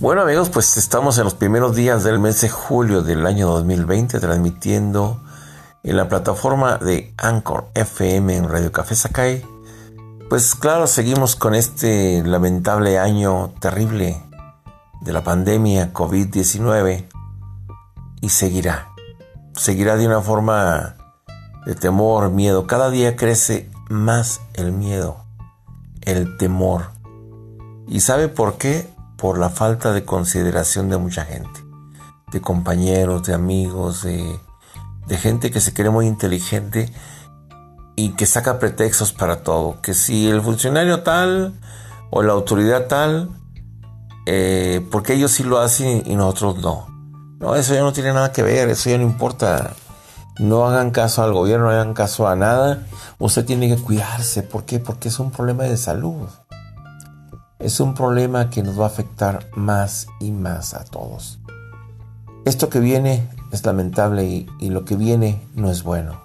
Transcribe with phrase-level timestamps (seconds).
[0.00, 4.18] Bueno amigos, pues estamos en los primeros días del mes de julio del año 2020
[4.18, 5.20] transmitiendo
[5.82, 9.44] en la plataforma de Anchor FM en Radio Café Sakai.
[10.30, 14.22] Pues claro, seguimos con este lamentable año terrible
[15.02, 17.06] de la pandemia COVID-19
[18.22, 18.88] y seguirá.
[19.52, 20.96] Seguirá de una forma
[21.66, 22.66] de temor, miedo.
[22.66, 25.26] Cada día crece más el miedo,
[26.00, 26.86] el temor.
[27.86, 28.88] ¿Y sabe por qué?
[29.20, 31.60] Por la falta de consideración de mucha gente,
[32.32, 34.40] de compañeros, de amigos, de,
[35.18, 36.90] gente que se cree muy inteligente
[37.96, 39.82] y que saca pretextos para todo.
[39.82, 41.52] Que si el funcionario tal
[42.10, 43.28] o la autoridad tal,
[44.24, 46.86] eh, porque ellos sí lo hacen y nosotros no.
[47.40, 49.74] No, eso ya no tiene nada que ver, eso ya no importa.
[50.38, 52.86] No hagan caso al gobierno, no hagan caso a nada.
[53.18, 54.42] Usted tiene que cuidarse.
[54.42, 54.78] ¿Por qué?
[54.78, 56.28] Porque es un problema de salud
[57.60, 61.38] es un problema que nos va a afectar más y más a todos.
[62.46, 66.20] Esto que viene es lamentable y, lo que viene no es bueno.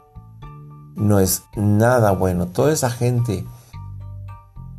[0.95, 2.47] No es nada bueno.
[2.47, 3.45] Toda esa gente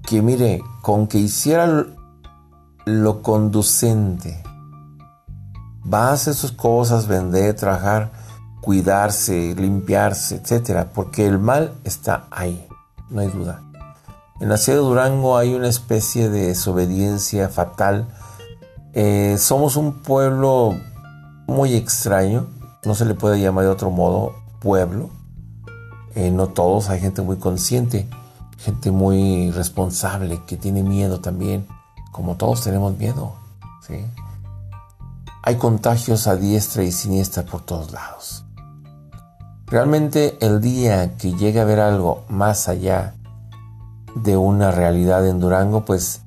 [0.02, 1.86] que mire, con que hiciera
[2.86, 4.42] lo conducente,
[5.92, 8.12] va a hacer sus cosas, vender, trabajar,
[8.62, 12.66] cuidarse, limpiarse, etcétera, porque el mal está ahí,
[13.10, 13.60] no hay duda.
[14.38, 18.06] En la ciudad de Durango hay una especie de desobediencia fatal.
[18.92, 20.78] Eh, somos un pueblo
[21.46, 22.46] muy extraño,
[22.84, 25.08] no se le puede llamar de otro modo pueblo.
[26.14, 28.08] Eh, no todos, hay gente muy consciente,
[28.58, 31.66] gente muy responsable, que tiene miedo también,
[32.12, 33.34] como todos tenemos miedo.
[35.42, 38.44] Hay contagios a diestra y siniestra por todos lados.
[39.66, 43.15] Realmente el día que llegue a haber algo más allá
[44.16, 46.22] de una realidad en Durango, pues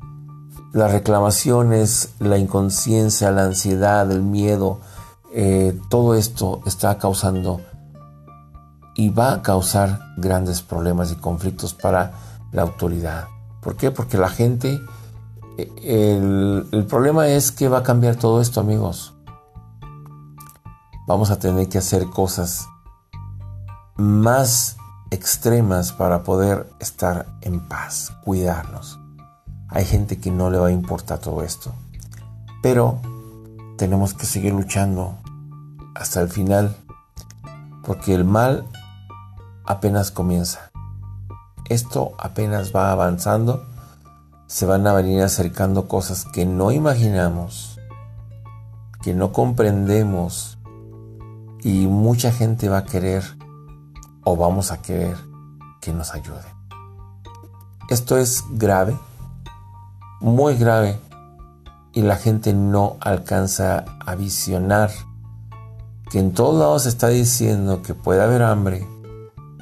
[0.73, 4.79] las reclamaciones, la inconsciencia, la ansiedad, el miedo,
[5.33, 7.61] eh, todo esto está causando
[8.95, 12.13] y va a causar grandes problemas y conflictos para
[12.51, 13.27] la autoridad.
[13.61, 13.91] ¿Por qué?
[13.91, 14.79] Porque la gente,
[15.57, 19.15] eh, el, el problema es que va a cambiar todo esto, amigos.
[21.07, 22.67] Vamos a tener que hacer cosas
[23.97, 24.78] más
[25.11, 28.99] extremas para poder estar en paz, cuidarnos.
[29.67, 31.73] Hay gente que no le va a importar todo esto,
[32.61, 32.99] pero
[33.77, 35.17] tenemos que seguir luchando
[35.95, 36.75] hasta el final,
[37.83, 38.65] porque el mal
[39.65, 40.71] apenas comienza.
[41.65, 43.65] Esto apenas va avanzando,
[44.47, 47.79] se van a venir acercando cosas que no imaginamos,
[49.01, 50.57] que no comprendemos,
[51.61, 53.38] y mucha gente va a querer
[54.29, 55.17] o vamos a querer
[55.81, 56.45] que nos ayude.
[57.89, 58.95] Esto es grave,
[60.21, 60.99] muy grave,
[61.93, 64.91] y la gente no alcanza a visionar
[66.11, 68.87] que en todos lados se está diciendo que puede haber hambre,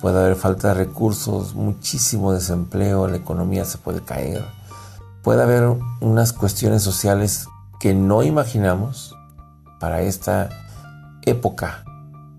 [0.02, 4.44] puede haber falta de recursos, muchísimo desempleo, la economía se puede caer,
[5.24, 7.48] puede haber unas cuestiones sociales
[7.80, 9.16] que no imaginamos
[9.80, 10.50] para esta
[11.22, 11.86] época,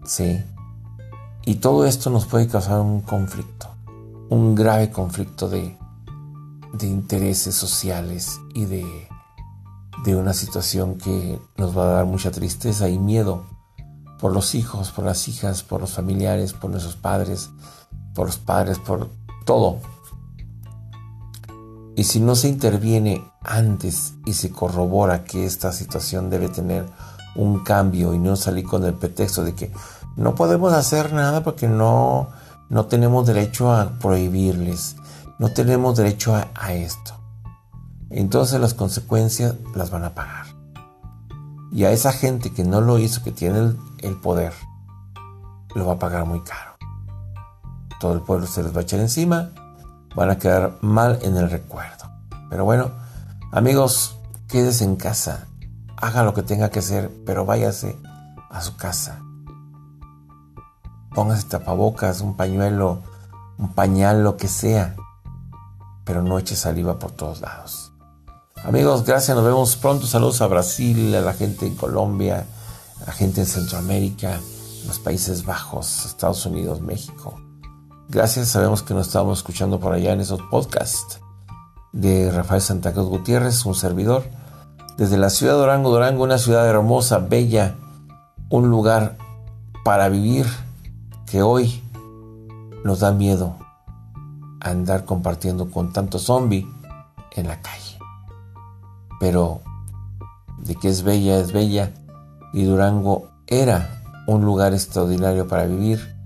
[0.05, 0.45] ¿sí?
[1.49, 3.69] Y todo esto nos puede causar un conflicto,
[4.29, 5.79] un grave conflicto de,
[6.83, 9.09] intereses sociales y de,
[10.05, 13.47] de una situación que nos va a dar mucha tristeza y miedo
[14.21, 17.49] por los hijos, por las hijas, por los familiares, por nuestros padres,
[18.15, 19.09] por los padres, por
[19.47, 19.79] todo.
[21.97, 26.85] Y si no se interviene antes y se corrobora que esta situación debe tener
[27.37, 29.73] un cambio y no salir con el pretexto de que
[30.17, 32.29] no podemos hacer nada porque no,
[32.69, 34.97] no tenemos derecho a prohibirles,
[35.39, 37.15] no tenemos derecho a, esto.
[38.11, 40.47] Entonces las consecuencias las van a pagar.
[41.71, 44.53] Y a esa gente que no lo hizo, que tiene el, el poder,
[45.75, 46.73] lo va a pagar muy caro.
[48.01, 49.51] Todo el pueblo se les va a echar encima,
[50.15, 52.11] van a quedar mal en el recuerdo.
[52.51, 52.91] Pero bueno,
[53.53, 54.19] amigos,
[54.49, 55.47] quédese en casa,
[55.97, 57.97] haga lo que tenga que hacer, pero váyase
[58.51, 59.21] a su casa
[61.19, 63.03] póngase tapabocas, un pañuelo,
[63.59, 64.95] un pañal, lo que sea,
[66.05, 67.91] pero no eche saliva por todos lados.
[68.63, 70.07] Amigos, gracias, nos vemos pronto.
[70.07, 72.47] Saludos a Brasil, a la gente en Colombia,
[73.03, 74.39] a la gente en Centroamérica,
[74.87, 77.35] los Países Bajos, Estados Unidos, México.
[78.09, 81.19] Gracias, sabemos que nos estamos escuchando por allá en esos podcasts
[81.93, 84.23] de Rafael Santa Cruz Gutiérrez, un servidor,
[84.97, 87.75] desde la ciudad de Durango, Durango, una ciudad hermosa, bella,
[88.51, 89.19] un lugar
[89.83, 90.47] para vivir
[91.31, 91.83] que hoy
[92.85, 93.57] nos da miedo
[94.61, 96.67] andar compartiendo con tanto zombie
[97.33, 97.99] en la calle.
[99.21, 99.61] Pero
[100.59, 101.93] de que es bella, es bella,
[102.53, 106.17] y Durango era un lugar extraordinario para vivir.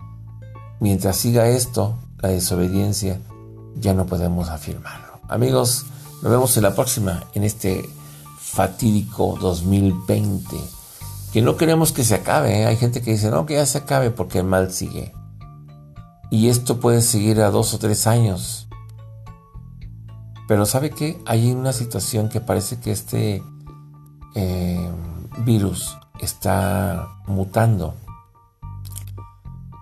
[0.80, 3.20] Mientras siga esto, la desobediencia,
[3.76, 5.20] ya no podemos afirmarlo.
[5.28, 5.86] Amigos,
[6.22, 7.88] nos vemos en la próxima, en este
[8.38, 10.56] fatídico 2020,
[11.32, 12.60] que no queremos que se acabe.
[12.62, 12.66] ¿eh?
[12.66, 15.14] Hay gente que dice, no, que ya se acabe porque el mal sigue.
[16.30, 18.68] Y esto puede seguir a dos o tres años.
[20.46, 21.20] Pero ¿sabe qué?
[21.26, 23.42] Hay una situación que parece que este
[24.34, 24.90] eh,
[25.38, 27.94] virus está mutando.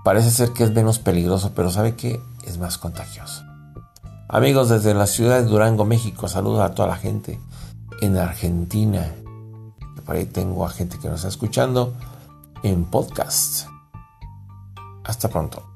[0.04, 2.20] Parece ser que es menos peligroso, pero ¿sabe qué?
[2.46, 3.44] Es más contagioso.
[4.28, 7.40] Amigos desde la ciudad de Durango, México, saludos a toda la gente
[8.00, 9.12] en Argentina.
[10.04, 11.94] Por ahí tengo a gente que nos está escuchando
[12.62, 13.66] en podcast.
[15.04, 15.69] Hasta pronto.